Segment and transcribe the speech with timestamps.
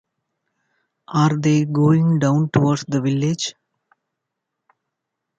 [1.09, 3.53] Are they going down towards the village?